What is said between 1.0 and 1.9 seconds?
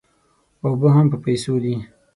په پیسو دي.